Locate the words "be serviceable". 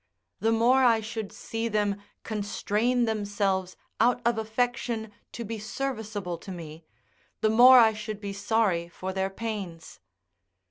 5.45-6.39